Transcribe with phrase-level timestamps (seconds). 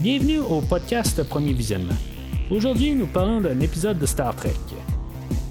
[0.00, 1.96] Bienvenue au podcast Premier Visionnement.
[2.52, 4.54] Aujourd'hui, nous parlons d'un épisode de Star Trek.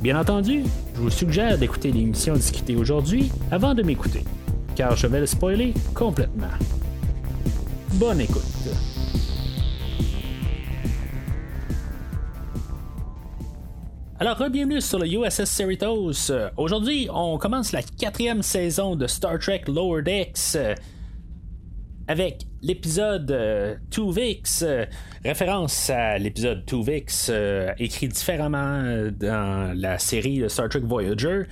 [0.02, 0.64] Bien entendu,
[0.96, 4.24] je vous suggère d'écouter l'émission discutée aujourd'hui avant de m'écouter,
[4.74, 6.48] car je vais le spoiler complètement.
[7.96, 8.42] Bonne écoute.
[14.18, 16.32] Alors, bienvenue sur le USS Cerritos.
[16.56, 20.58] Aujourd'hui, on commence la quatrième saison de Star Trek Lower Decks
[22.08, 24.86] avec l'épisode 2VIX, euh,
[25.24, 31.44] référence à l'épisode 2VIX, euh, écrit différemment euh, dans la série Star Trek Voyager.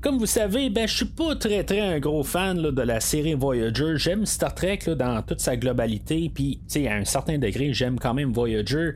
[0.00, 3.34] Comme vous savez, ben, je suis pas très très un gros fan de la série
[3.34, 3.94] Voyager.
[3.96, 8.32] J'aime Star Trek dans toute sa globalité, puis à un certain degré, j'aime quand même
[8.32, 8.92] Voyager.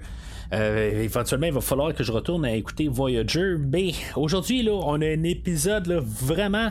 [0.52, 3.56] éventuellement, il va falloir que je retourne à écouter Voyager.
[3.58, 6.70] Mais aujourd'hui, là, on a un épisode vraiment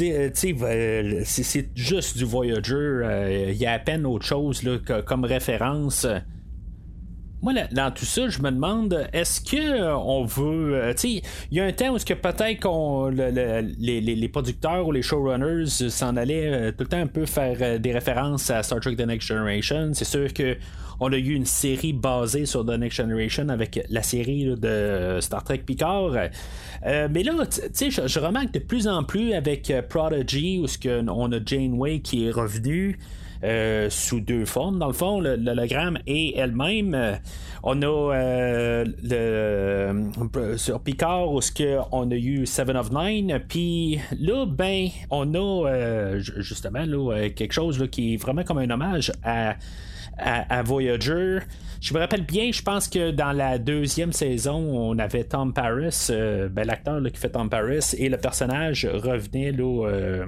[0.00, 0.30] euh,
[0.62, 2.74] euh, c'est juste du Voyager.
[2.74, 6.06] Euh, il y a à peine autre chose là, comme référence.
[7.44, 10.94] Moi, dans tout ça, je me demande, est-ce que on veut.
[11.04, 15.66] il y a un temps où est-ce que peut-être qu'on les, producteurs ou les showrunners
[15.66, 19.28] s'en allaient tout le temps un peu faire des références à Star Trek The Next
[19.28, 19.90] Generation.
[19.92, 20.56] C'est sûr que
[21.00, 25.44] on a eu une série basée sur The Next Generation avec la série de Star
[25.44, 26.12] Trek Picard.
[26.86, 30.66] Euh, mais là, tu sais, je, remarque de plus en plus avec euh, Prodigy, où
[31.10, 32.98] on a Janeway qui est revenue.
[33.44, 37.18] Euh, sous deux formes, dans le fond, l'hologramme et elle-même.
[37.62, 41.40] on a le, sur Picard où
[41.92, 47.86] on a eu Seven of Nine, puis là, ben, on a justement là, quelque chose
[47.90, 49.56] qui est vraiment comme un hommage à
[50.18, 51.38] à, Voyager.
[51.84, 55.94] Je me rappelle bien, je pense que dans la deuxième saison, on avait Tom Paris,
[56.08, 60.26] euh, ben, l'acteur qui fait Tom Paris, et le personnage revenait là, euh,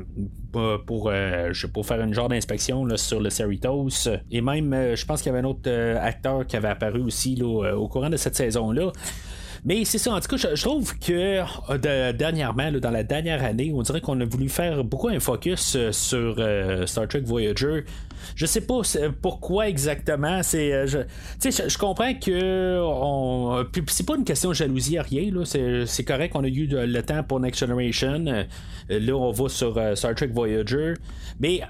[0.53, 3.89] pour, euh, pour faire une genre d'inspection sur le Cerritos.
[4.31, 7.89] Et même, je pense qu'il y avait un autre acteur qui avait apparu aussi au
[7.89, 8.93] courant de cette saison-là.
[9.65, 13.83] Mais c'est ça, en tout cas, je, trouve que dernièrement, dans la dernière année, on
[13.83, 16.37] dirait qu'on a voulu faire beaucoup un focus sur
[16.87, 17.85] Star Trek Voyager.
[18.35, 18.81] Je sais pas
[19.23, 20.43] pourquoi exactement.
[20.43, 20.99] C'est, euh, je,
[21.51, 25.31] je, comprends que c'est pas une question de jalousie à rien.
[25.31, 25.45] Là.
[25.45, 28.25] C'est, correct qu'on a eu le temps pour Next Generation.
[28.27, 28.45] Euh,
[28.89, 30.95] là, on va sur euh, Star Trek Voyager.
[31.41, 31.61] Mais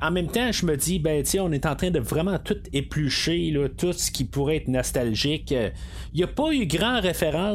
[0.00, 3.50] en même temps, je me dis, ben, on est en train de vraiment tout éplucher,
[3.50, 5.50] là, tout ce qui pourrait être nostalgique.
[5.50, 7.45] Il n'y a pas eu grand référence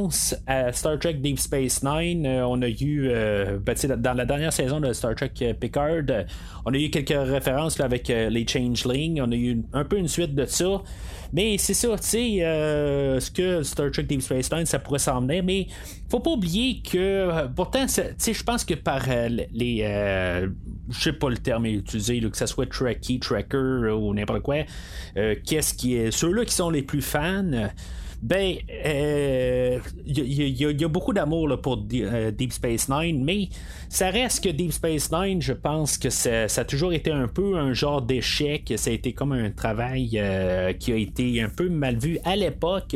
[0.47, 2.27] à Star Trek Deep Space Nine.
[2.27, 3.09] on a eu,
[3.59, 6.03] ben, dans la dernière saison de Star Trek Picard,
[6.65, 9.21] on a eu quelques références avec les Changeling.
[9.21, 10.81] On a eu un peu une suite de ça.
[11.33, 14.99] Mais c'est ça, tu sais, euh, ce que Star Trek Deep Space Nine, ça pourrait
[14.99, 15.41] s'emmener.
[15.41, 15.67] Mais
[16.09, 19.77] faut pas oublier que, euh, pourtant, tu sais, je pense que par euh, les.
[20.89, 24.57] je sais pas le terme utilisé, que ce soit Trekkie, Tracker ou n'importe quoi.
[25.15, 26.11] Qu'est-ce qui est.
[26.11, 27.69] Ceux-là qui sont les plus fans
[28.21, 33.49] ben, il euh, y, a beaucoup d'amour pour euh, Deep Space Nine, mais
[33.89, 37.57] ça reste que Deep Space Nine, je pense que ça, a toujours été un peu
[37.57, 38.71] un genre d'échec.
[38.75, 42.35] Ça a été comme un travail euh, qui a été un peu mal vu à
[42.35, 42.95] l'époque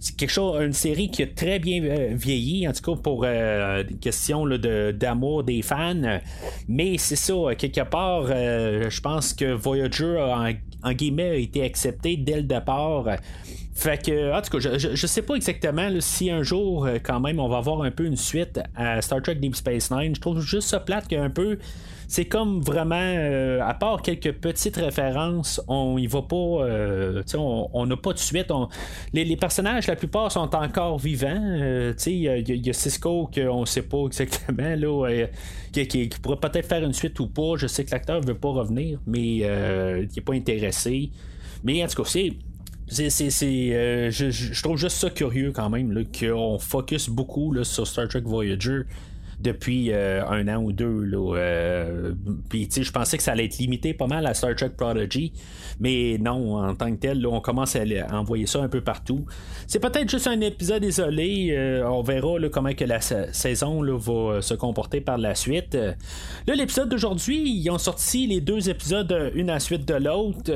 [0.00, 1.82] c'est quelque chose, une série qui a très bien
[2.14, 6.20] vieilli, en tout cas pour euh, question d'amour des fans.
[6.68, 10.16] Mais c'est ça, quelque part, je pense que Voyager
[10.82, 13.04] en, guillemets a été accepté dès le départ.
[13.80, 17.18] Fait que, en tout cas, je, je, sais pas exactement si un jour, euh, quand
[17.18, 20.14] même, on va avoir un peu une suite à Star Trek Deep Space Nine.
[20.14, 21.56] Je trouve juste ça plate qu'un peu.
[22.06, 27.86] C'est comme vraiment, euh, à part quelques petites références, on y va pas, euh, on
[27.86, 28.52] n'a pas de suite.
[29.14, 31.94] les, personnages, la plupart sont encore vivants.
[32.04, 35.26] il y, a Cisco qu'on sait pas exactement, là,
[35.72, 37.56] qui, pourrait peut-être faire une suite ou pas.
[37.56, 41.12] Je sais que l'acteur veut pas revenir, mais il n'est pas intéressé.
[41.64, 42.32] Mais en tout cas, c'est
[42.90, 48.08] c'est, euh, je, trouve juste ça curieux quand même qu'on focus beaucoup là, sur Star
[48.08, 48.82] Trek Voyager
[49.40, 51.02] depuis euh, un an ou deux.
[51.04, 52.12] Là, euh,
[52.48, 55.32] puis je pensais que ça allait être limité pas mal à Star Trek Prodigy,
[55.80, 57.80] mais non, en tant que tel, on commence à,
[58.12, 59.24] envoyer ça un peu partout.
[59.66, 61.48] C'est peut-être juste un épisode isolé.
[61.50, 65.74] Euh, on verra comment que la saison va se comporter par la suite.
[65.74, 70.52] Là, l'épisode d'aujourd'hui, ils ont sorti les deux épisodes, une à la suite de l'autre.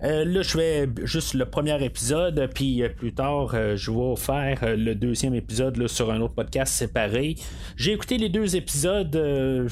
[0.00, 5.34] là, je fais juste le premier épisode, puis plus tard, je vais faire le deuxième
[5.34, 7.36] épisode sur un autre podcast séparé.
[7.76, 9.68] J'ai écouté les deux épisodes, euh,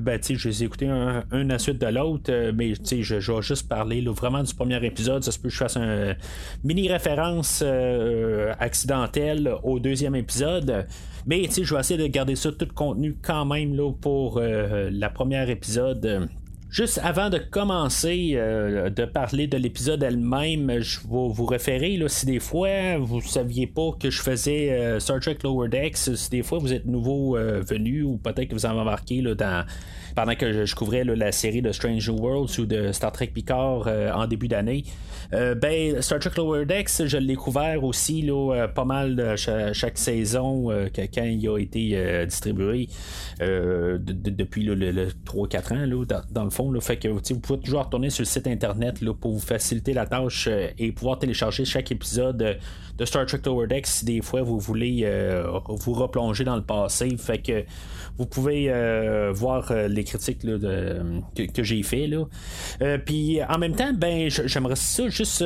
[0.00, 3.32] ben, je les ai écoutés un, à la suite de l'autre, euh, mais je, je
[3.32, 5.22] vais juste parler vraiment du premier épisode.
[5.22, 6.14] Ça se peut que je fasse un
[6.64, 10.86] mini référence euh, accidentelle au deuxième épisode.
[11.26, 15.50] Mais je vais essayer de garder ça tout contenu quand même là, pour la première
[15.50, 16.28] épisode.
[16.70, 22.08] Juste avant de commencer euh, de parler de l'épisode elle-même, je vais vous référer là,
[22.08, 26.30] si des fois vous saviez pas que je faisais euh, Star Trek Lower Decks, si
[26.30, 29.66] des fois vous êtes nouveau euh, venu ou peut-être que vous avez remarqué là, dans
[30.14, 34.26] pendant que je, couvrais la série de Strange Worlds ou de Star Trek Picard en
[34.26, 34.84] début d'année.
[35.32, 41.24] ben, Star Trek Lower Decks, je l'ai couvert aussi là, pas mal chaque, saison quand
[41.24, 42.88] il a été distribué
[43.38, 48.22] depuis le, 3-4 ans là, dans le fond fait que vous pouvez toujours retourner sur
[48.22, 52.54] le site internet pour vous faciliter la tâche euh, et pouvoir télécharger chaque épisode euh,
[53.00, 56.62] de Star Trek Lower Decks si des fois vous voulez euh, vous replonger dans le
[56.62, 57.16] passé.
[57.16, 57.64] Fait que
[58.18, 58.70] vous pouvez
[59.32, 62.10] voir les critiques que, j'ai fait.
[63.06, 65.44] Puis en même temps, ben j'aimerais ça juste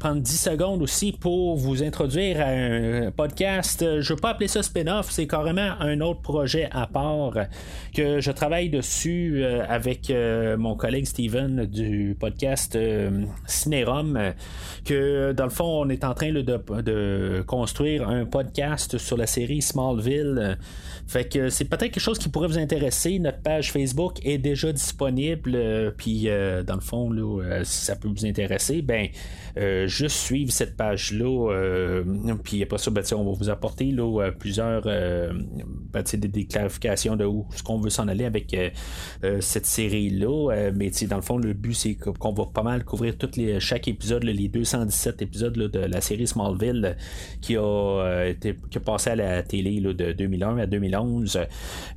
[0.00, 3.80] prendre 10 secondes aussi pour vous introduire à un podcast.
[3.80, 7.34] Je ne veux pas appeler ça spin-off, c'est carrément un autre projet à part
[7.94, 10.12] que je travaille dessus avec
[10.58, 14.18] mon collègue Steven du podcast euh, Cinérum,
[14.84, 16.60] que dans le fond, on est en train de,
[17.46, 20.58] construire un podcast sur la série Smallville.
[21.06, 23.18] Fait que c'est peut-être quelque chose qui pourrait vous intéresser.
[23.18, 25.52] Notre page Facebook est déjà disponible.
[25.54, 27.10] Euh, puis euh, dans le fond,
[27.64, 29.08] si ça peut vous intéresser, ben
[29.86, 32.02] juste suivre cette page-là.
[32.42, 33.94] puis après ça, ben, on va vous apporter
[34.38, 38.54] plusieurs ben, des, clarifications de où ce qu'on veut s'en aller avec
[39.40, 40.50] cette série-là.
[40.50, 43.60] Euh, mais dans le fond, le but, c'est qu'on va pas mal couvrir toutes les,
[43.60, 46.69] chaque épisode, les 217 épisodes de la série Smallville
[47.40, 51.40] qui a, euh, été, passé à la télé de 2001 à 2011.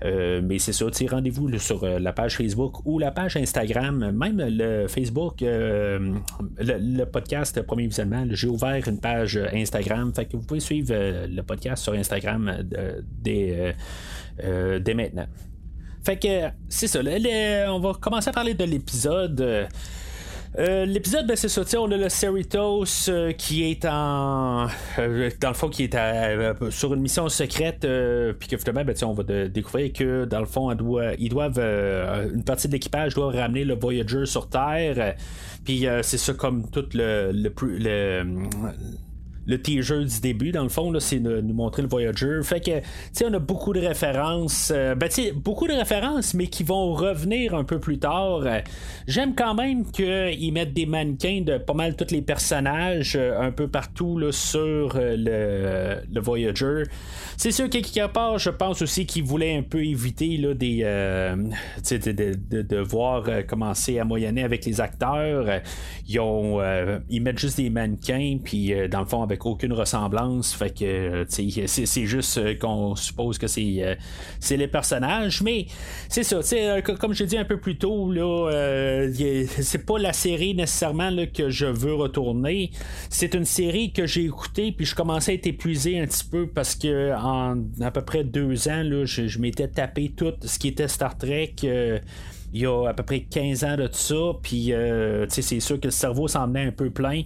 [0.04, 4.88] Euh, mais c'est ça, rendez-vous sur la page Facebook ou la page Instagram, même le
[4.88, 10.94] Facebook, le, podcast Premier Visionnement, j'ai ouvert une page Instagram, fait que vous pouvez suivre
[10.94, 12.64] le podcast sur Instagram
[13.22, 13.75] dès
[14.40, 15.28] maintenant.
[16.04, 17.00] Fait que c'est ça.
[17.70, 19.68] on va commencer à parler de l'épisode.
[20.59, 24.67] Euh, l'épisode, ben, c'est ça, on a le Cerritos euh, qui est en.
[25.00, 25.97] Euh, dans le fond, qui est
[26.69, 27.88] sur une mission secrète,
[28.39, 30.71] puis que finalement, ben, on va découvrir que dans le fond,
[31.17, 31.59] ils doivent.
[31.59, 35.15] une partie de l'équipage doit ramener le Voyager sur Terre.
[35.65, 38.23] Puis c'est ça comme tout le, le le
[39.57, 42.40] teaser du début, dans le fond, c'est de nous montrer le Voyager.
[42.44, 44.72] Fait que, tu sais, on a beaucoup de références.
[44.74, 48.42] Euh, ben, tu sais, beaucoup de références, mais qui vont revenir un peu plus tard.
[48.45, 48.60] Euh,
[49.07, 53.51] j'aime quand même qu'ils mettent des mannequins de pas mal tous les personnages euh, un
[53.51, 56.84] peu partout là, sur le, le, Voyager.
[57.36, 60.84] C'est sûr qu'à quelque part, je pense aussi qu'ils voulaient un peu éviter là, des,
[60.84, 65.62] de, de, de, de, voir commencer à moyenner avec les acteurs.
[66.07, 66.62] Ils, ont,
[67.10, 70.53] ils mettent juste des mannequins, puis dans le fond, avec aucune ressemblance.
[70.53, 73.95] Fait que c'est juste euh, qu'on suppose que c'est euh,
[74.39, 75.41] c'est les personnages.
[75.41, 75.68] Mais
[76.09, 81.12] c'est ça, euh, comme j'ai dit un peu plus tôt, c'est pas la série nécessairement
[81.33, 82.71] que je veux retourner.
[83.09, 86.47] C'est une série que j'ai écoutée, puis je commençais à être épuisé un petit peu
[86.47, 90.88] parce que en à peu près deux ans, je m'étais tapé tout ce qui était
[90.88, 91.56] Star Trek
[92.53, 95.88] il y a à peu près 15 ans de ça, puis euh, c'est sûr que
[95.88, 97.23] le cerveau s'en venait un peu plein.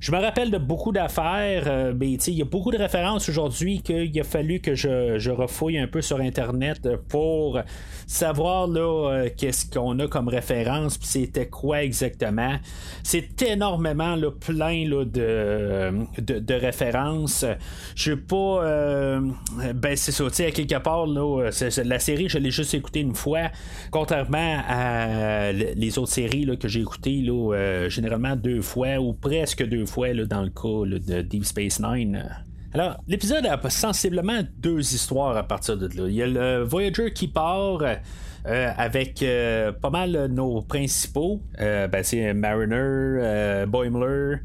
[0.00, 3.82] Je me rappelle de beaucoup d'affaires, euh, mais il y a beaucoup de références aujourd'hui
[3.82, 7.60] qu'il a fallu que je, je, refouille un peu sur Internet pour
[8.06, 12.56] savoir là euh, qu'est-ce qu'on a comme référence, puis c'était quoi exactement.
[13.02, 17.44] C'est énormément là, plein là, de, de, références.
[17.96, 19.20] Je sais pas,
[19.74, 21.50] ben c'est ça, à quelque part, là,
[21.84, 23.50] la série, je l'ai juste écouté une fois,
[23.90, 30.12] contrairement les autres séries que j'ai écoutées euh, généralement deux fois ou presque deux fois
[30.14, 32.24] dans le cas de Deep Space Nine.
[32.74, 36.08] Alors, l'épisode a sensiblement deux histoires à partir de là.
[36.08, 37.82] Il y a le Voyager qui part.
[38.46, 41.42] Euh, avec euh, pas mal nos principaux.
[41.58, 44.36] ben, c'est Mariner, Boimler.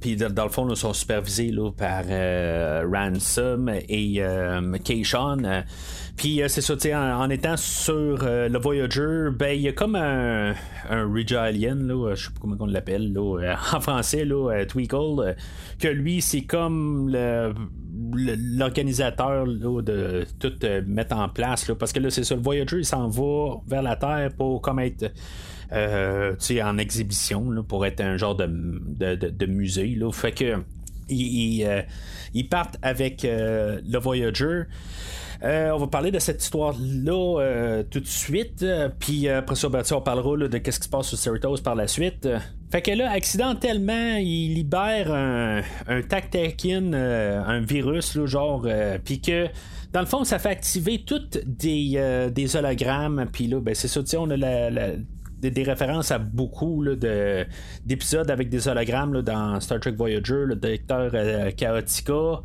[0.00, 2.04] Puis dans, le fond, ils sont supervisés par
[2.90, 4.22] Ransom et
[4.84, 5.62] Keishon.
[6.20, 9.72] Puis euh, c'est ça, en, en, étant sur euh, le Voyager, ben il y a
[9.72, 10.54] comme un,
[10.90, 13.18] un Alien, là, je sais pas comment on l'appelle,
[13.72, 15.34] en français, là, Tweakle,
[15.78, 17.08] que lui, c'est comme
[18.12, 22.80] l'organisateur de tout euh, mettre en place, là, parce que là, c'est ça, le Voyager,
[22.80, 25.10] il s'en va vers la Terre pour comme être.
[25.72, 29.94] Euh, en exhibition là, pour être un genre de, de, musée.
[29.94, 30.10] Là.
[30.10, 30.58] Fait que
[31.08, 31.84] ils,
[32.34, 34.64] ils, partent avec le Voyager.
[35.42, 38.64] On va parler de cette histoire-là tout de suite.
[38.98, 41.86] Puis après ça, ben, on parlera de ce qui se passe sur Cerritos par la
[41.86, 42.28] suite.
[42.70, 46.02] Fait que là, accidentellement, il libère un, un
[47.46, 48.66] un virus, là, genre,
[49.04, 49.48] puis que
[49.92, 53.26] dans le fond, ça fait activer toutes des, euh, des hologrammes.
[53.32, 54.36] Puis là, ben, c'est ça, on a
[55.40, 56.84] des, références à beaucoup
[57.84, 62.42] d'épisodes avec des hologrammes dans Star Trek Voyager, le directeur euh, Chaotica.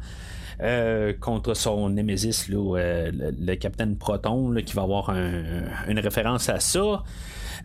[0.62, 7.04] Euh, contre son Nemesis, le, le, Capitaine Proton, qui va avoir une référence à ça.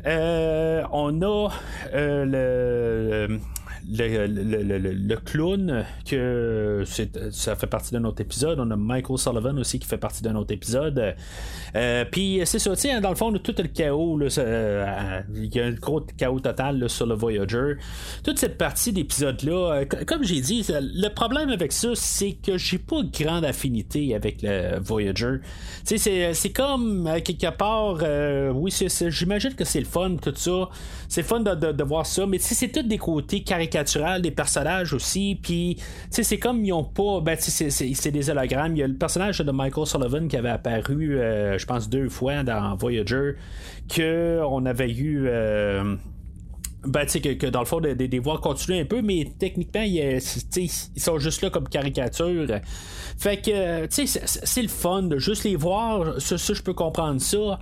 [0.04, 1.48] on a
[1.92, 3.38] le
[3.88, 6.84] le, clown, que
[7.30, 8.60] ça fait partie d'un autre épisode.
[8.60, 11.14] On a Michael Sullivan aussi qui fait partie d'un autre épisode.
[11.76, 15.72] Euh, puis c'est ça, dans le fond, tout le chaos, euh, il y a un
[15.72, 17.74] gros chaos total sur le Voyager.
[18.24, 22.78] Toute cette partie d'épisode-là, euh, comme j'ai dit, le problème avec ça, c'est que j'ai
[22.78, 25.38] pas grande affinité avec le Voyager.
[25.84, 27.98] C'est comme, quelque part,
[28.54, 28.72] oui,
[29.08, 30.68] j'imagine que c'est le fun, tout ça.
[31.08, 33.42] C'est fun de, de, voir ça, mais c'est tous des côtés
[34.20, 35.38] des personnages aussi.
[35.40, 35.78] Puis,
[36.10, 37.20] c'est comme ils ont pas.
[37.20, 38.76] Ben, c'est des hologrammes.
[38.76, 42.08] Il y a le personnage de Michael Sullivan qui avait apparu, euh, je pense, deux
[42.08, 43.36] fois dans Voyager,
[43.88, 45.26] que on avait eu.
[45.26, 45.96] Euh,
[46.84, 50.20] ben, tu sais, que, dans le fond, des, voix continuent un peu, mais techniquement, ils,
[50.20, 52.46] sont juste là comme caricature.
[53.18, 56.20] Fait que, tu sais, c'est le fun de juste les voir.
[56.20, 57.58] Ça, je peux comprendre ça.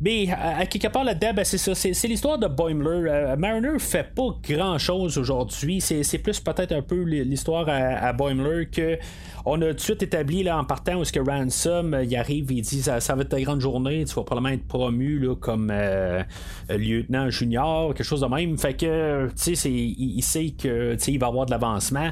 [0.00, 1.74] Mais à, quelque part là-dedans, ben, c'est ça.
[1.74, 3.10] C'est l'histoire de Boimler.
[3.10, 5.80] Euh, Mariner fait pas grand-chose aujourd'hui.
[5.80, 8.96] C'est plus peut-être un peu l'histoire à, à, Boimler que
[9.44, 12.16] on a tout de suite établi là, en partant où ce que Ransom euh, il
[12.16, 15.34] arrive il dit ça, va être ta grande journée, tu vas probablement être promu là,
[15.34, 16.22] comme euh,
[16.68, 18.58] lieutenant junior, quelque chose de même.
[18.58, 22.10] Fait que tu sais, il, il, sait que il va avoir de l'avancement.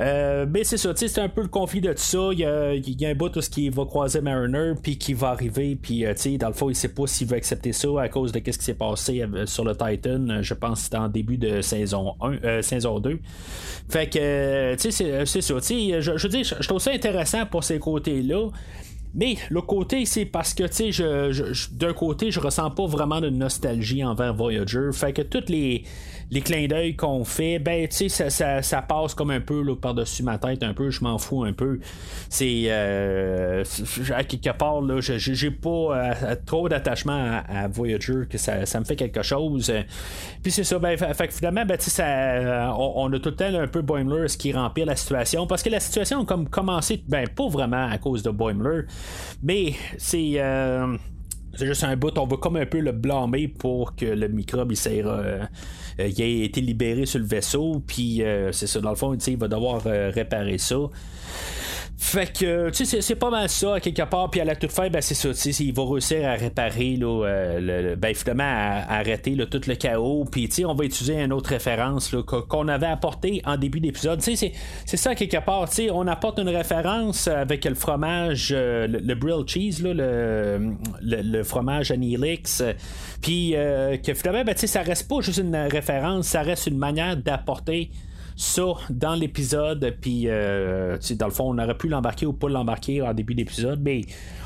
[0.00, 2.28] Euh, mais c'est ça, c'est un peu le conflit de tout ça.
[2.32, 4.98] Il y a, il y a un bout tout ce qui va croiser Mariner, puis
[4.98, 7.88] qui va arriver, puis euh, dans le fond, il sait pas s'il veut accepter ça
[8.00, 10.42] à cause de ce qui s'est passé euh, sur le Titan.
[10.42, 13.18] Je pense que c'était en début de saison 1, saison 2.
[13.88, 15.54] Fait que, tu sais, c'est ça.
[15.58, 18.48] Je, je dire, je trouve ça intéressant pour ces côtés-là.
[19.14, 23.30] Mais le côté, c'est parce que, tu sais, d'un côté, je ressens pas vraiment de
[23.30, 24.90] nostalgie envers Voyager.
[24.92, 25.84] Fait que toutes les,
[26.30, 30.22] les clins d'œil qu'on fait, ben, tu sais, ça, ça, passe comme un peu par-dessus
[30.22, 31.78] ma tête, un peu, je m'en fous un peu.
[32.28, 33.62] C'est, euh,
[34.14, 38.96] à quelque part, là, j'ai pas euh, trop d'attachement à, Voyager, que ça, me fait
[38.96, 39.72] quelque chose.
[40.42, 43.36] Puis c'est ça, ben, fait, que finalement, ben, tu sais, euh, on, a tout le
[43.36, 46.48] temps un peu Boimler ce qui remplit la situation, parce que la situation a comme
[46.48, 48.82] commencé, ben, pas vraiment à cause de Boimler,
[49.42, 50.32] mais c'est.
[50.36, 50.96] Euh,
[51.58, 54.72] c'est juste un bout, on va comme un peu le blâmer pour que le microbe
[54.72, 55.42] il, euh,
[55.98, 58.22] euh, il ait été libéré sur le vaisseau, puis
[58.52, 60.76] c'est ça, dans le fond, il va devoir réparer ça.
[61.98, 64.30] Fait que, tu sais, c'est pas mal ça, à quelque part.
[64.30, 65.30] Puis à la toute fin, ben, c'est ça.
[65.30, 69.62] Tu sais, il va réussir à réparer, là, euh, ben, finalement, à, arrêter là, tout
[69.66, 70.26] le chaos.
[70.30, 74.20] Puis, tu sais, on va utiliser une autre référence qu'on avait apporté en début d'épisode.
[74.20, 74.52] Tu sais,
[74.84, 75.70] c'est ça, à quelque part.
[75.70, 80.76] Tu sais, on apporte une référence avec le fromage, euh, le, grilled cheese, là, le,
[81.00, 82.62] le, fromage Anilix.
[83.22, 86.66] Puis, euh, que finalement, ben, tu sais, ça reste pas juste une référence, ça reste
[86.66, 87.90] une manière d'apporter
[88.36, 93.00] ça dans l'épisode, puis euh, dans le fond, on aurait pu l'embarquer ou pas l'embarquer
[93.00, 94.02] en début d'épisode, mais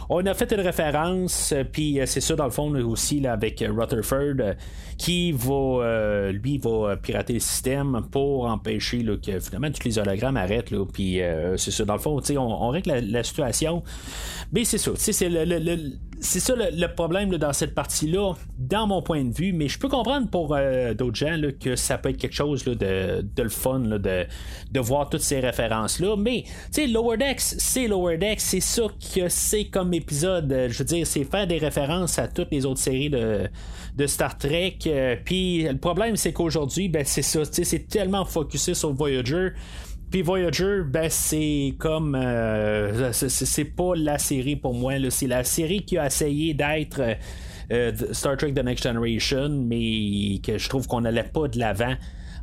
[0.09, 3.33] on a fait une référence, euh, puis euh, c'est ça dans le fond aussi là,
[3.33, 4.55] avec Rutherford
[4.97, 10.75] qui va lui va pirater le système pour empêcher que finalement tous les hologrammes arrêtent.
[10.93, 11.21] Puis
[11.57, 13.83] c'est ça dans le fond, on, on règle la, situation.
[14.53, 19.25] Mais c'est ça, c'est le, c'est ça le, problème dans cette partie-là, dans mon point
[19.25, 20.57] de vue, mais je peux comprendre pour
[20.97, 24.27] d'autres gens que ça peut être quelque chose de, de, le fun de,
[24.71, 26.17] de voir toutes ces références-là.
[26.17, 28.83] Mais, tu sais, Lower Decks, c'est Lower Decks, c'est ça
[29.15, 30.67] que c'est comme épisode.
[30.69, 33.49] Je veux dire, c'est faire des références à toutes les autres séries de,
[33.97, 34.79] de Star Trek.
[34.87, 39.51] Euh, puis le problème, c'est qu'aujourd'hui, ben, c'est ça, c'est tellement focusé sur Voyager.
[40.11, 44.95] Puis Voyager, ben c'est comme euh, c'est pas la série pour moi.
[45.09, 47.01] C'est la série qui a essayé d'être
[47.71, 51.95] euh, Star Trek The Next Generation, mais que je trouve qu'on n'allait pas de l'avant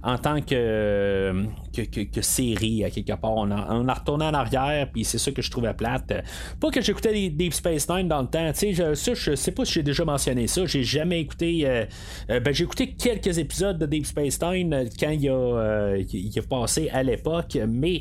[0.08, 1.44] en tant que,
[1.76, 3.36] que, série, à quelque part.
[3.36, 6.14] On a, on a, retourné en arrière, puis c'est ça que je trouvais plate.
[6.62, 9.66] Pas que j'écoutais Deep Space Nine dans le temps, tu sais, ça, je sais pas
[9.66, 11.64] si j'ai déjà mentionné ça, j'ai jamais écouté.
[11.66, 11.86] Euh,
[12.30, 16.42] euh, ben, j'ai écouté quelques épisodes de Deep Space Nine quand il a, il a
[16.42, 18.00] passé à l'époque, mais.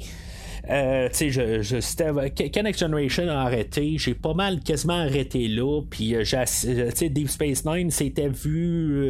[0.68, 5.82] Euh, tu je, je, quand Next Generation a arrêté, j'ai pas mal quasiment arrêté là.
[5.88, 9.08] Puis, j'ai, Deep Space Nine, c'était vu.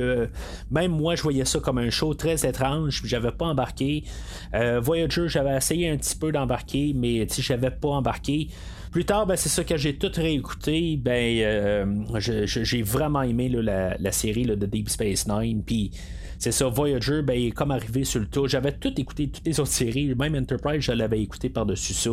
[0.71, 3.03] même moi, je voyais ça comme un show très étrange.
[3.05, 4.05] J'avais pas embarqué.
[4.53, 8.49] Voyager, j'avais essayé un petit peu d'embarquer, mais j'avais pas embarqué.
[8.97, 10.97] Plus tard, ben, c'est ça que j'ai tout réécouté.
[10.97, 11.85] Ben, euh,
[12.19, 15.63] j'ai vraiment aimé la, série de Deep Space Nine.
[15.63, 15.91] Puis
[16.39, 18.49] c'est ça, Voyager, ben, est comme arrivé sur le tour.
[18.49, 20.15] J'avais tout écouté, toutes les autres séries.
[20.15, 22.09] Même Enterprise, je l'avais écouté par-dessus ça.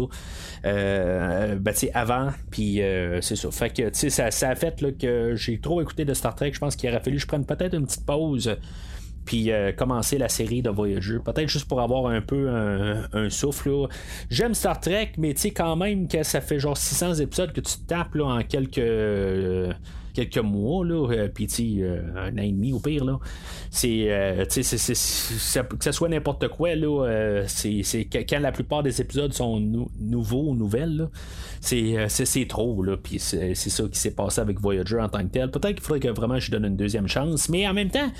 [0.66, 2.32] Euh, ben, avant.
[2.52, 3.50] Puis euh, c'est ça.
[3.50, 6.52] Fait que, ça, ça a fait que j'ai trop écouté de Star Trek.
[6.54, 8.58] Je pense qu'il aurait fallu que je prenne peut-être une petite pause
[9.25, 11.20] puis euh, commencer la série de Voyager.
[11.24, 13.88] Peut-être juste pour avoir un peu un, souffle.
[14.30, 17.62] J'aime Star Trek, mais tu sais quand même que ça fait genre 600 épisodes que
[17.62, 18.80] tu tapes là, en quelques...
[20.13, 21.48] Quelques mois, là, euh, puis
[21.82, 23.20] euh, un an et demi au pire, là.
[23.72, 29.60] C'est, euh, que ce soit n'importe quoi, là, c'est, quand la plupart des épisodes sont
[30.00, 31.10] nouveaux ou nouvelles,
[31.62, 35.50] c'est, trop, là, puis c'est, ça qui s'est passé avec Voyager en tant que tel.
[35.50, 38.12] Peut-être qu'il faudrait que vraiment je donne une deuxième chance, mais en même temps,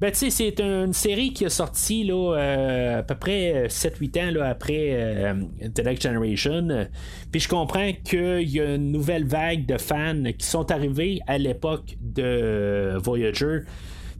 [0.00, 5.34] ben, c'est une série qui a sorti, là, à peu près 7-8 ans, là, après
[5.74, 6.86] The Next Generation,
[7.30, 11.37] puis je comprends qu'il y a une nouvelle vague de fans qui sont arrivés à
[11.38, 13.60] l'époque de Voyager.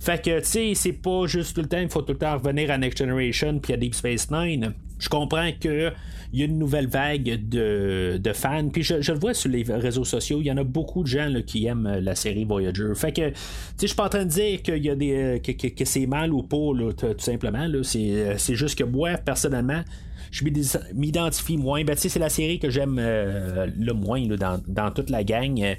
[0.01, 2.39] Fait que, tu sais, c'est pas juste tout le temps, il faut tout le temps
[2.39, 4.73] revenir à Next Generation puis à Deep Space Nine.
[4.99, 5.93] Je comprends qu'il
[6.33, 8.69] y a une nouvelle vague de, fans.
[8.69, 11.33] Puis je, le vois sur les réseaux sociaux, il y en a beaucoup de gens
[11.47, 12.93] qui aiment la série Voyager.
[12.95, 15.41] Fait que, tu sais, je suis pas en train de dire qu'il y a des,
[15.43, 17.67] que, c'est mal ou pas, tout simplement.
[17.83, 19.83] C'est juste que moi, personnellement,
[20.31, 20.45] je
[20.95, 21.85] m'identifie moins.
[21.85, 25.77] Ben, c'est la série que j'aime euh, le moins dans, toute la gang.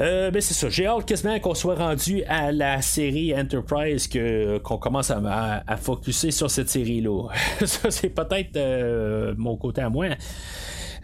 [0.00, 0.68] Euh, ben c'est ça.
[0.68, 5.76] J'ai hâte quasiment qu'on soit rendu à la série Enterprise que qu'on commence à, à,
[5.76, 7.28] focuser sur cette série-là.
[7.64, 10.08] ça, c'est peut-être euh, mon côté à moi.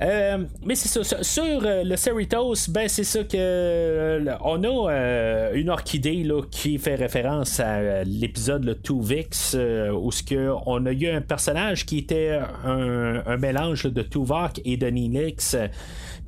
[0.00, 1.22] Euh, mais c'est ça.
[1.22, 6.78] Sur euh, le Cerritos, ben c'est ça que euh, on a une orchidée là, qui
[6.78, 9.56] fait référence à l'épisode le Two Vix
[9.94, 14.76] où ce que on a eu un personnage qui était un, mélange de Tuvok et
[14.76, 15.56] de Ninix.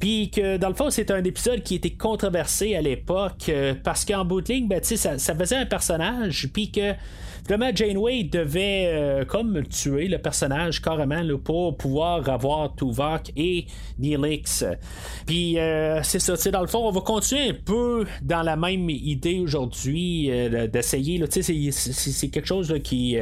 [0.00, 3.50] Puis que dans le fond, c'est un épisode qui était controversé à l'époque
[3.84, 6.94] parce qu'en bout de ligne, ben, ça, ça faisait un personnage, puis que
[7.46, 13.66] Vraiment, Janeway devait euh, comme tuer le personnage carrément pour pouvoir avoir Tuvok et
[13.98, 14.64] Neelix.
[15.26, 18.88] Puis euh, c'est ça, dans le fond, on va continuer un peu dans la même
[18.90, 21.20] idée aujourd'hui euh, d'essayer.
[21.70, 23.18] C'est quelque chose qui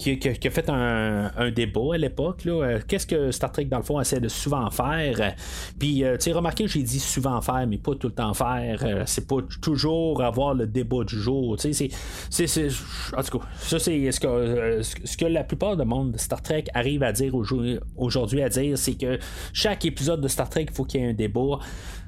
[0.00, 2.42] qui, a fait un, débat à l'époque.
[2.46, 5.34] Euh, qu'est-ce que Star Trek, dans le fond, essaie de souvent faire?
[5.78, 8.82] Puis, euh, tu sais, remarquez, j'ai dit souvent faire, mais pas tout le temps faire.
[8.84, 11.56] Euh, c'est pas toujours avoir le débat du jour.
[11.58, 11.90] Tu sais,
[12.30, 12.68] c'est.
[13.16, 16.42] En tout cas, ça, c'est ce que, ce que la plupart du monde de Star
[16.42, 19.18] Trek arrive à dire aujourd'hui à dire, c'est que
[19.52, 21.58] chaque épisode de Star Trek, il faut qu'il y ait un débat.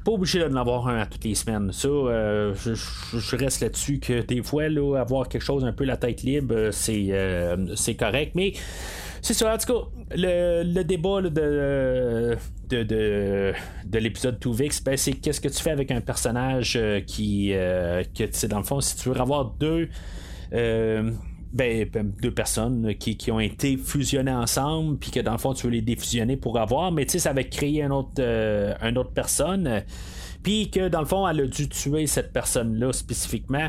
[0.05, 1.73] Pas obligé d'en avoir un à toutes les semaines.
[1.73, 4.65] Ça, euh, je, reste là-dessus que des fois,
[4.99, 8.33] avoir quelque chose un peu la tête libre, euh, c'est, euh, c'est correct.
[8.35, 8.53] Mais
[9.21, 11.29] c'est ça, en tout cas, le, débat de,
[12.69, 18.47] de, de, l'épisode 2VX, ben, c'est qu'est-ce que tu fais avec un personnage qui, que,
[18.47, 19.89] dans le fond, si tu veux avoir deux.
[21.53, 25.53] Ben, ben, deux personnes qui, qui, ont été fusionnées ensemble, puis que dans le fond,
[25.53, 28.75] tu veux les défusionner pour avoir, mais tu sais, ça va créer un autre, euh,
[28.81, 29.83] une autre personne,
[30.43, 33.69] puis que dans le fond, elle a dû tuer cette personne-là spécifiquement.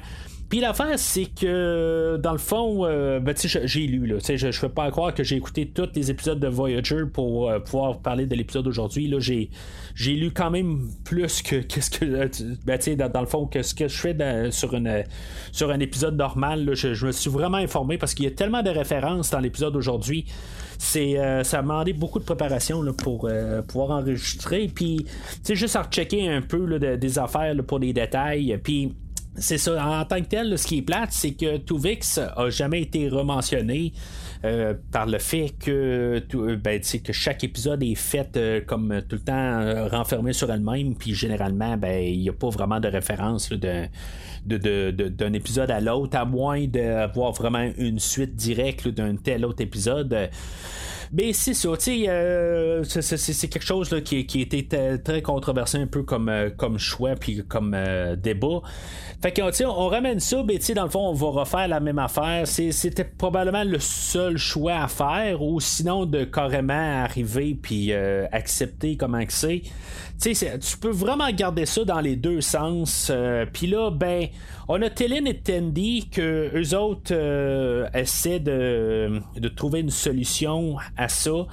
[0.54, 4.70] Puis l'affaire, c'est que dans le fond, euh, ben, j'ai lu, là, je ne fais
[4.70, 8.36] pas croire que j'ai écouté tous les épisodes de Voyager pour euh, pouvoir parler de
[8.36, 9.08] l'épisode d'aujourd'hui.
[9.08, 9.50] Là, j'ai,
[9.96, 12.28] j'ai lu quand même plus que qu'est-ce que euh,
[12.68, 15.04] ben, dans, dans, le fond que ce que je fais sur, une,
[15.52, 16.70] sur un épisode normal.
[16.76, 20.28] je, me suis vraiment informé parce qu'il y a tellement de références dans l'épisode d'aujourd'hui.
[20.78, 23.28] Ça m'a demandé beaucoup de préparation là, pour
[23.68, 24.68] pouvoir enregistrer.
[24.68, 25.08] Puis,
[25.50, 28.60] juste à rechecker un peu des affaires pour les détails.
[28.63, 28.94] Puis,
[29.36, 32.82] c'est ça, en tant que tel, ce qui est plate, c'est que Tuvix a jamais
[32.82, 33.93] été rementionné.
[34.46, 39.15] Euh, par le fait que, euh, ben, que chaque épisode est fait euh, comme tout
[39.15, 43.54] le temps renfermé sur elle-même, puis généralement, ben, il n'y a pas vraiment de référence
[43.54, 43.88] d'un
[44.46, 50.30] de, épisode à l'autre, à moins d'avoir vraiment une suite directe d'un tel autre épisode.
[51.13, 56.04] Mais c'est ça, tu sais, c'est quelque chose qui, qui était très controversé un peu
[56.04, 57.78] comme, comme choix puis comme
[58.17, 58.62] débat.
[59.23, 62.45] Fait que, on ramène ça, mais dans le fond, on va refaire la même affaire.
[62.45, 68.97] C'était probablement le seul choix à faire, ou sinon de carrément arriver puis euh, accepter
[68.97, 69.62] comment que c'est.
[70.32, 73.10] Tu peux vraiment garder ça dans les deux sens.
[73.12, 74.28] Euh, puis là, ben,
[74.68, 80.78] on a Télin et Tandy que eux autres euh, essaient de, de trouver une solution
[80.96, 81.46] à ça.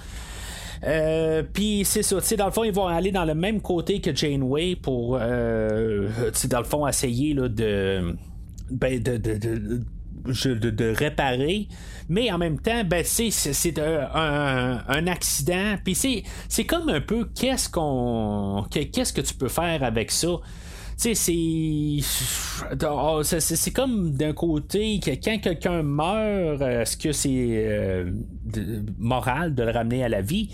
[1.52, 4.76] Puis c'est ça, dans le fond, ils vont aller dans le même côté que Janeway
[4.76, 8.16] pour, dans le fond, essayer là, de,
[8.70, 9.82] ben, de
[10.24, 11.68] de, réparer,
[12.08, 15.76] mais en même temps, ben, c'est, un, accident.
[15.84, 18.64] Puis c'est, c'est comme un peu qu'est-ce qu'on.
[18.70, 20.28] Qu'est-ce que tu peux faire avec ça?
[21.00, 22.02] Tu sais,
[22.90, 28.10] oh, c'est, c'est, comme d'un côté que quand quelqu'un meurt, est-ce que c'est euh,
[28.98, 30.50] moral de le ramener à la vie?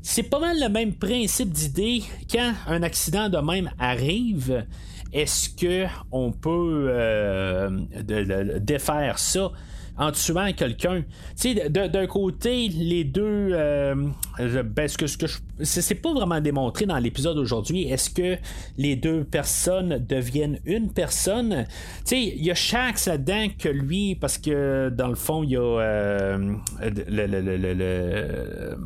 [0.00, 2.02] C'est pas mal le même principe d'idée
[2.32, 4.64] quand un accident de même arrive
[5.12, 7.70] est-ce que on peut euh,
[8.60, 9.50] défaire ça?
[10.00, 11.02] en tuant quelqu'un?
[11.38, 13.50] Tu sais, d'un côté, les deux.
[13.52, 13.94] Euh,
[14.64, 15.26] ben, ce que, ce que
[15.62, 17.82] c'est pas vraiment démontré dans l'épisode aujourd'hui.
[17.88, 18.38] Est-ce que
[18.78, 21.66] les deux personnes deviennent une personne?
[21.98, 25.50] Tu sais, il y a Shax là-dedans que lui, parce que dans le fond, il
[25.50, 28.76] y a euh, le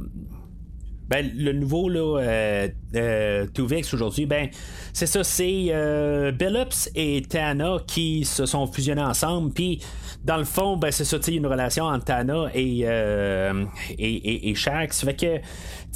[1.14, 3.46] ben, le nouveau là, euh, euh
[3.92, 4.48] aujourd'hui, ben,
[4.92, 9.52] c'est ça, c'est euh, Billups et Tana qui se sont fusionnés ensemble.
[9.52, 9.80] Puis,
[10.24, 13.64] dans le fond, ben, c'est ça, tu une relation entre Tana et, euh,
[13.96, 15.04] et, et, Shax.
[15.04, 15.36] Fait que,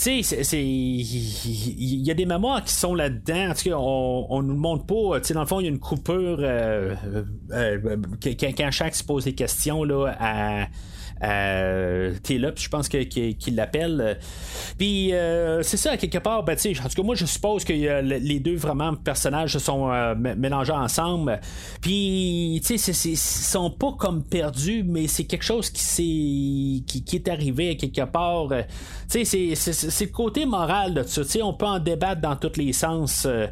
[0.00, 3.54] tu sais, il y a des mémoires qui sont là-dedans.
[3.74, 5.18] On, on nous montre pas.
[5.18, 6.94] Tu sais, dans le fond, il y a une coupure euh,
[8.22, 10.68] quand, quand Shax pose des questions là, à
[11.22, 14.18] euh, je pense qu'il l'appelle.
[14.78, 18.40] Puis euh, c'est ça, quelque part, ben, en tout cas, moi je suppose que les
[18.40, 21.40] deux vraiment personnages se sont euh, mélangés ensemble.
[21.80, 27.16] Puis, tu sais, ils sont pas comme perdus, mais c'est quelque chose qui, qui, qui,
[27.16, 28.48] est arrivé quelque part.
[29.10, 31.22] Tu sais, c'est le côté moral de ça.
[31.22, 33.26] Tu sais, on peut en débattre dans tous les sens.
[33.26, 33.46] Euh,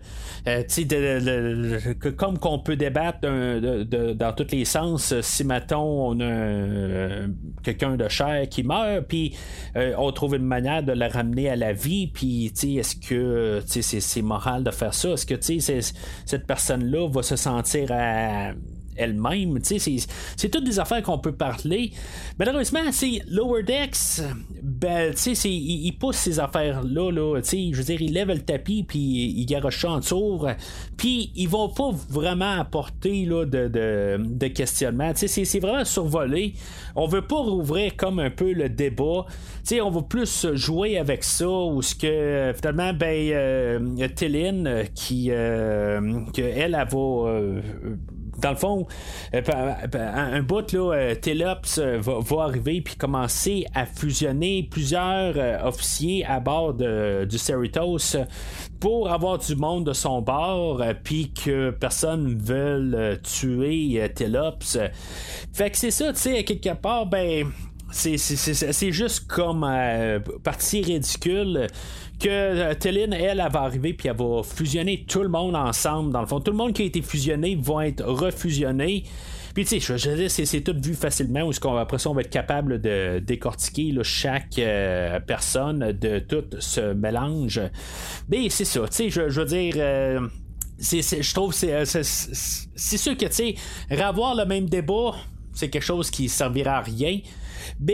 [0.47, 7.27] euh, tu sais, comme qu'on peut débattre dans tous les sens si, mettons, on a
[7.63, 9.37] quelqu'un de cher qui meurt, puis
[9.77, 14.23] euh, on trouve une manière de le ramener à la vie, puis, est-ce que c'est
[14.23, 15.11] moral de faire ça?
[15.11, 18.53] Est-ce que, cette personne-là va se sentir à
[18.97, 19.59] elle-même.
[19.63, 21.93] C'est toutes des affaires qu'on peut parler.
[22.39, 24.23] Malheureusement, c'est Lower Decks,
[24.63, 27.11] ben, il, il, pousse ces affaires-là.
[27.11, 30.49] Là, je veux dire, il lève le tapis, puis il garoche ça en tour.
[30.97, 35.13] Puis ils vont pas vraiment apporter là, de, de, de questionnement.
[35.15, 36.55] C'est vraiment survolé.
[36.95, 39.27] On veut pas rouvrir comme un peu le débat.
[39.63, 45.29] sais on va plus jouer avec ça, ou ce que finalement, ben, euh, Téline, qui,
[45.31, 47.29] euh, elle, elle, va.
[47.29, 47.61] Euh,
[48.39, 48.87] dans le fond,
[49.35, 49.43] euh,
[50.15, 56.41] un bout, là, euh, Telops euh, va, arriver puis commencer à fusionner plusieurs officiers à
[56.41, 58.17] bord du Cerritos
[58.81, 64.79] pour avoir du monde de son bord, puis que personne ne veuille tuer Telops.
[65.53, 67.51] Fait que c'est ça, tu sais, quelque part, ben
[67.91, 69.67] c'est juste comme
[70.43, 71.69] partie ridicule
[72.19, 76.13] que euh, Téline, elle, elle va arriver puis elle va fusionner tout le monde ensemble.
[76.13, 79.05] Dans le fond, tout le monde qui a été fusionné va être refusionné.
[79.55, 82.15] Puis tu sais, je veux dire, c'est tout vu facilement, où qu'on, après ça, on
[82.15, 87.63] va être capable de décortiquer chaque euh, personne de tout ce mélange.
[88.29, 89.75] Mais c'est ça, tu sais, je, veux dire.
[90.79, 93.55] je trouve c'est c'est sûr que tu sais
[93.91, 95.15] revoir le même débat
[95.55, 97.21] c'est quelque chose qui servira à rien
[97.79, 97.91] B,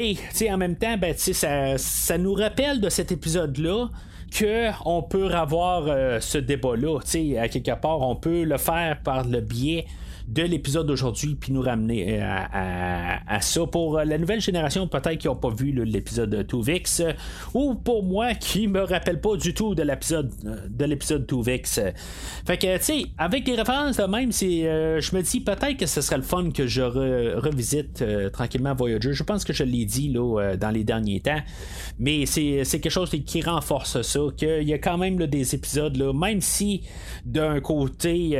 [0.50, 3.88] en même temps, ben, ça, ça nous rappelle de cet épisode-là
[4.36, 6.98] qu'on peut avoir euh, ce débat-là.
[7.38, 9.86] À quelque part, on peut le faire par le biais
[10.32, 13.66] de l'épisode d'aujourd'hui, puis nous ramener euh, à, ça.
[13.66, 17.14] Pour euh, la nouvelle génération, peut-être qui n'ont pas vu l'épisode 2Vix,
[17.54, 20.30] ou pour moi qui me rappelle pas du tout de l'épisode
[20.68, 21.92] de l'épisode 2Vix.
[22.46, 24.62] Fait que, tu sais, avec des références de même, c'est,
[25.00, 29.12] je me dis peut-être que ce serait le fun que je revisite tranquillement Voyager.
[29.12, 31.40] Je pense que je l'ai dit là, dans les derniers temps,
[31.98, 36.12] mais c'est, quelque chose qui renforce ça, qu'il y a quand même des épisodes, là,
[36.12, 36.82] même si
[37.24, 38.38] d'un côté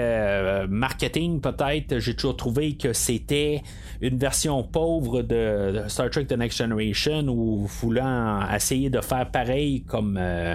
[0.69, 3.63] marketing peut-être, j'ai toujours trouvé que c'était
[4.01, 9.83] une version pauvre de Star Trek The Next Generation ou voulant essayer de faire pareil
[9.83, 10.55] comme euh,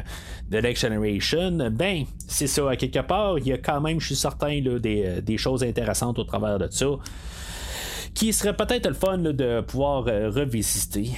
[0.52, 4.08] The Next Generation, ben, c'est ça, à quelque part, il y a quand même, je
[4.08, 6.88] suis certain, des, des, choses intéressantes au travers de ça
[8.14, 11.12] qui serait peut-être le fun de pouvoir euh, revisiter.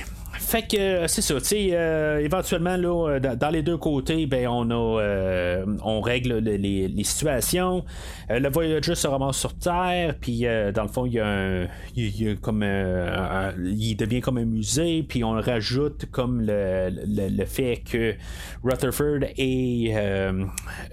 [0.49, 4.25] Fait que euh, c'est ça, tu sais, euh, éventuellement là, euh, dans les deux côtés,
[4.25, 7.85] ben on a, on règle les, situations.
[8.31, 12.39] le voyageur se ramasse sur Terre, puis dans le fond il y a, un, il,
[12.39, 18.15] comme, il devient comme un musée, puis on rajoute comme le, le, fait que
[18.63, 19.93] Rutherford et,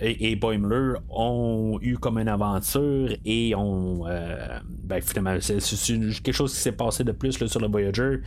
[0.03, 4.05] et, Boimler ont eu comme une aventure et ont,
[4.85, 5.61] ben finalement c'est
[6.23, 8.21] quelque chose qui s'est passé de plus sur le Voyager.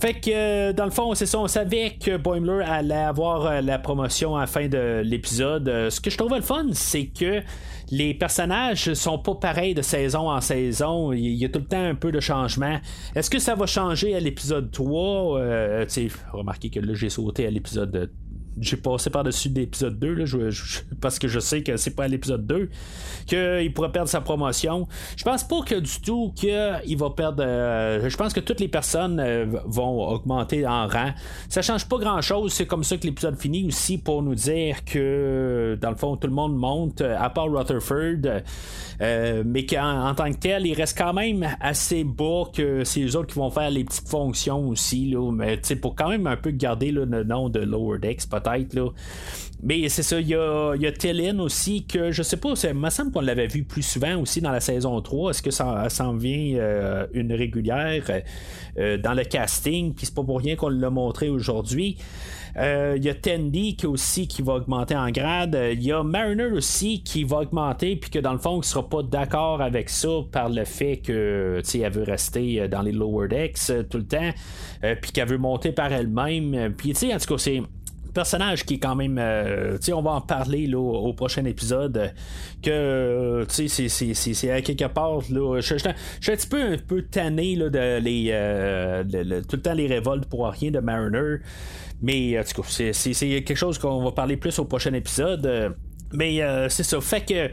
[0.00, 3.60] Fait que euh, dans le fond, c'est ça, on savait que Boimler allait avoir euh,
[3.60, 5.68] la promotion à la fin de l'épisode.
[5.68, 7.42] Euh, ce que je trouvais le fun, c'est que
[7.90, 11.12] les personnages sont pas pareils de saison en saison.
[11.12, 12.78] Il y a tout le temps un peu de changement.
[13.14, 15.86] Est-ce que ça va changer à l'épisode 3 euh,
[16.32, 18.10] Remarquez que là, j'ai sauté à l'épisode
[18.60, 20.24] j'ai passé par-dessus l'épisode 2 là,
[21.00, 22.68] parce que je sais que c'est pas à l'épisode 2
[23.26, 24.86] qu'il pourrait perdre sa promotion.
[25.16, 27.42] Je pense pas que du tout qu'il va perdre.
[27.46, 31.10] Euh, je pense que toutes les personnes euh, vont augmenter en rang.
[31.48, 32.52] Ça change pas grand chose.
[32.52, 36.26] C'est comme ça que l'épisode finit aussi pour nous dire que dans le fond tout
[36.26, 38.42] le monde monte, à part Rutherford.
[39.00, 43.16] Euh, mais qu'en tant que tel, il reste quand même assez bas que c'est eux
[43.16, 45.10] autres qui vont faire les petites fonctions aussi.
[45.10, 48.49] Là, mais pour quand même un peu garder le nom de Lower Decks, peut-être.
[49.62, 53.12] Mais c'est ça, il y a, y aussi que je sais pas, il me semble
[53.12, 55.30] qu'on l'avait vu plus souvent aussi dans la saison 3.
[55.30, 58.02] Est-ce que ça s'en vient euh, une régulière
[58.78, 59.94] euh, dans le casting?
[59.94, 61.98] Puis c'est pas pour rien qu'on l'a montré aujourd'hui.
[62.56, 65.56] Euh, il y a Tendy qui aussi qui va augmenter en grade.
[65.72, 68.88] Il y a Mariner aussi qui va augmenter puis que dans le fond il sera
[68.88, 73.72] pas d'accord avec ça par le fait que elle veut rester dans les lower decks
[73.88, 74.30] tout le temps
[75.00, 76.74] puis qu'elle veut monter par elle-même.
[76.76, 77.62] Puis tu sais en tout cas c'est
[78.12, 79.18] personnage qui est quand même.
[79.18, 82.12] Euh, on va en parler là, au, prochain épisode.
[82.62, 85.20] Que tu sais, c'est à quelque part.
[85.30, 89.04] Là, je, suis un petit peu un peu tanné là, de les euh,
[89.48, 91.36] tout le temps les révoltes pour rien de Mariner.
[92.02, 95.74] Mais en tout c'est quelque chose qu'on va parler plus au prochain épisode.
[96.12, 97.00] Mais euh, c'est ça.
[97.00, 97.50] Fait que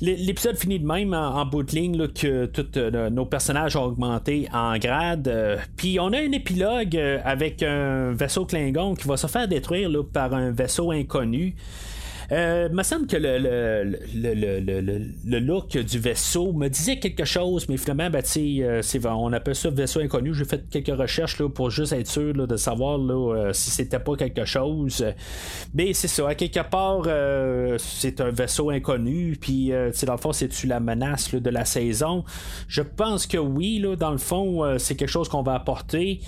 [0.00, 4.48] L'épisode finit de même en, bout de ligne que tous euh, nos personnages ont augmenté
[4.50, 5.28] en grade.
[5.28, 9.46] Euh, puis on a un épilogue euh, avec un vaisseau Klingon qui va se faire
[9.46, 11.54] détruire par un vaisseau inconnu.
[12.32, 13.38] Euh, me semble que le,
[14.14, 19.70] le, look du vaisseau me disait quelque chose, mais finalement, ben, euh, on appelle ça
[19.70, 20.32] vaisseau inconnu.
[20.32, 23.98] J'ai fait quelques recherches là, pour juste être sûr de savoir là, euh, si c'était
[23.98, 25.04] pas quelque chose.
[25.74, 27.02] Mais c'est ça, à quelque part,
[27.78, 29.36] c'est un vaisseau inconnu.
[29.40, 29.72] Puis,
[30.06, 32.24] dans le fond, c'est-tu la menace de la saison?
[32.68, 36.20] Je pense que oui, là, dans le fond, c'est quelque chose qu'on va apporter.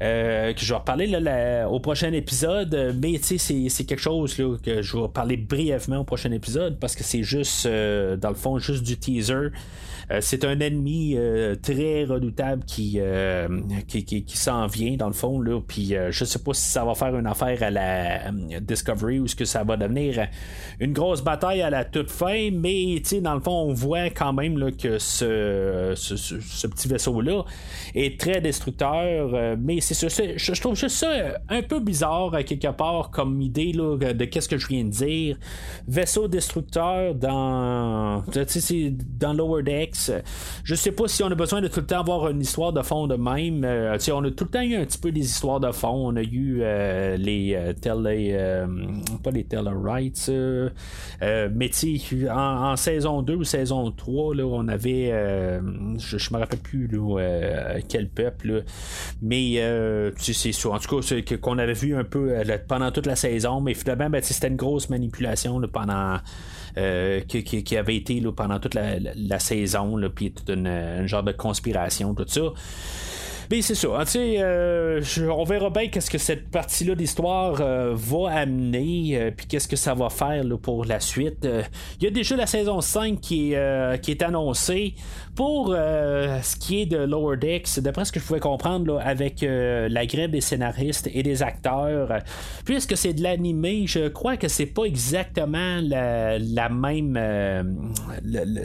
[0.00, 5.08] Euh, que je vais reparler au prochain épisode, mais c'est, quelque chose que je vais
[5.08, 8.96] parler brièvement au prochain épisode parce que c'est juste, euh, dans le fond, juste du
[8.96, 9.48] teaser.
[10.10, 11.18] Euh, c'est un ennemi
[11.62, 13.00] très redoutable qui,
[13.88, 15.40] qui, qui, s'en vient dans le fond.
[15.40, 18.30] Là, puis je sais pas si ça va faire une affaire à la
[18.60, 20.28] Discovery ou ce que ça va devenir
[20.80, 22.50] une grosse bataille à la toute fin.
[22.52, 27.44] Mais dans le fond, on voit quand même que ce, ce, petit vaisseau-là
[27.94, 29.56] est très destructeur.
[29.58, 31.10] mais c'est ça, je, trouve juste ça
[31.48, 35.36] un peu bizarre quelque part comme idée là, de qu'est-ce que je viens de dire.
[35.86, 38.22] Vaisseau destructeur dans,
[39.18, 40.10] dans Lower Decks
[40.64, 42.82] je sais pas si on a besoin de tout le temps avoir une histoire de
[42.82, 43.64] fond de même.
[43.64, 46.08] Euh, on a tout le temps eu un petit peu des histoires de fond.
[46.12, 47.72] On a eu euh, les euh,
[49.22, 49.46] pas les
[51.54, 51.70] mais
[52.30, 56.88] en, en, saison 2 ou saison 3, là, on avait, je, ne me rappelle plus
[57.88, 58.64] quel peuple,
[59.22, 59.56] mais
[60.16, 60.72] c'est sûr.
[60.72, 62.32] En tout cas, qu'on avait vu un peu
[62.66, 66.18] pendant toute la saison, mais finalement, ben, c'était une grosse manipulation pendant.
[66.76, 72.26] Euh, qui, avait été pendant toute la, saison, puis tout un genre de conspiration, tout
[72.28, 72.52] ça.
[73.50, 73.88] Mais c'est ça.
[73.98, 79.46] Hein, euh, on verra bien qu'est-ce que cette partie-là d'histoire euh, va amener, euh, puis
[79.46, 81.48] qu'est-ce que ça va faire pour la suite.
[81.98, 84.94] Il y a déjà la saison 5 qui est, qui est annoncée.
[85.38, 90.04] Pour ce qui est de Lower Decks, d'après ce que je pouvais comprendre, avec la
[90.04, 92.18] grève des scénaristes et des acteurs,
[92.64, 97.16] puisque c'est de l'animé, je crois que c'est pas exactement la, même.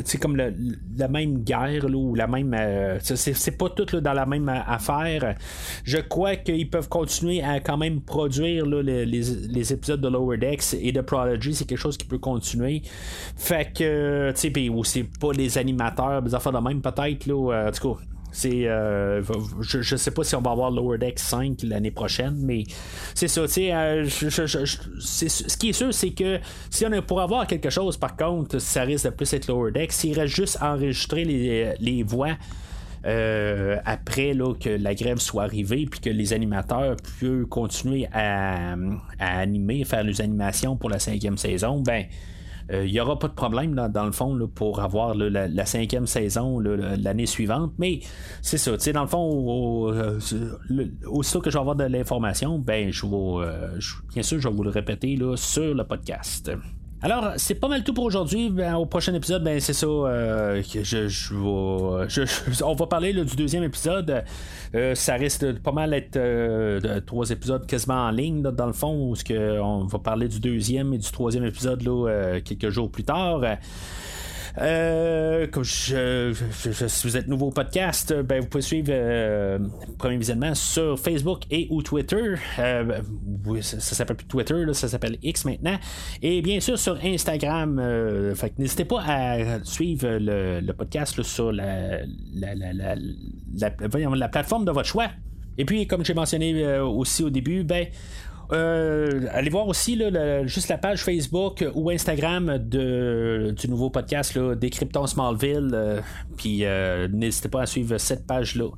[0.04, 2.58] C'est comme la même guerre, ou la même.
[3.04, 5.36] c'est pas tout dans la même faire.
[5.84, 10.92] Je crois qu'ils peuvent continuer à quand même produire les, épisodes de Lower Decks et
[10.92, 11.54] de Prodigy.
[11.54, 12.82] C'est quelque chose qui peut continuer.
[13.38, 17.54] Fait que, tu sais, ou c'est pas les animateurs, des affaires de même, peut-être, là.
[17.54, 19.22] Euh, en tout cas, c'est, euh,
[19.62, 22.64] je, sais pas si on va avoir Lower Decks 5 l'année prochaine, mais
[23.14, 23.42] c'est ça.
[23.42, 26.40] Euh, ce qui est sûr, c'est que
[26.72, 29.92] si on pour avoir quelque chose, par contre, ça risque de plus être Lower Decks.
[29.92, 32.32] S'il reste juste enregistrer les, voix
[33.04, 38.76] après que la grève soit arrivée, puis que les animateurs puissent continuer à
[39.20, 42.06] animer, faire les animations pour la cinquième saison, ben
[42.70, 46.60] il euh, n'y aura pas de problème dans le fond pour avoir la, cinquième saison
[46.60, 47.74] l'année suivante.
[47.78, 48.00] Mais
[48.42, 53.06] c'est ça, dans le fond, au, euh, que je vais avoir de l'information, ben je
[53.06, 53.80] vais
[54.14, 56.52] bien sûr je vais vous le répéter là, sur le podcast.
[57.04, 58.50] Alors, c'est pas mal tout pour aujourd'hui.
[58.50, 59.88] Ben, au prochain épisode, ben, c'est ça.
[59.88, 64.24] Euh, que je, je, on va parler du deuxième épisode.
[64.74, 69.12] Euh, ça risque pas mal être euh, trois épisodes quasiment en ligne, dans le fond,
[69.12, 73.42] où on va parler du deuxième et du troisième épisode là, quelques jours plus tard.
[74.60, 76.34] Euh, je,
[76.88, 79.58] si vous êtes nouveau au podcast, ben, vous pouvez suivre euh,
[79.98, 82.36] Premier Visionnement sur Facebook et ou Twitter.
[82.60, 83.02] Euh,
[83.62, 85.78] ça, s'appelle plus Twitter, ça s'appelle X maintenant.
[86.22, 87.82] Et bien sûr sur Instagram.
[88.36, 92.02] fait n'hésitez pas à suivre le, podcast sur la,
[92.34, 92.96] la, la,
[93.56, 95.08] la, plateforme de votre choix.
[95.58, 97.88] Et puis, comme j'ai mentionné aussi au début, ben,
[98.54, 100.00] euh, allez voir aussi
[100.46, 105.72] juste la page Facebook ou Instagram de, du nouveau podcast là, Décryptons Smallville.
[105.74, 106.02] Euh,
[106.38, 108.70] puis euh, n'hésitez pas à suivre cette page-là.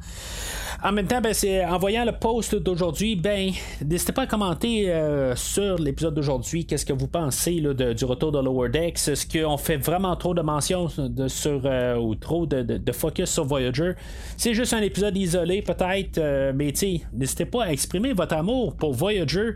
[0.84, 3.52] En même temps, ben, c'est, en voyant le post d'aujourd'hui, ben,
[3.84, 4.94] n'hésitez pas à commenter
[5.36, 6.66] sur l'épisode d'aujourd'hui.
[6.66, 9.08] Qu'est-ce que vous pensez du retour de Lower Decks?
[9.08, 11.66] Est-ce qu'on fait vraiment trop de mentions de, sur,
[12.00, 13.94] ou trop de, focus sur Voyager?
[14.38, 16.20] C'est juste un épisode isolé, peut-être,
[16.54, 16.74] mais
[17.14, 19.56] n'hésitez pas à exprimer votre amour pour Voyager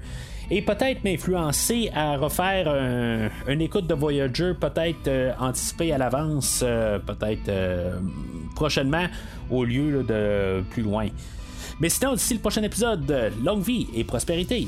[0.51, 6.61] et peut-être m'influencer à refaire un, une écoute de Voyager, peut-être euh, anticipé à l'avance,
[6.63, 7.99] euh, peut-être euh,
[8.55, 9.05] prochainement,
[9.49, 11.07] au lieu de plus loin.
[11.79, 14.67] Mais sinon, d'ici le prochain épisode, longue vie et prospérité.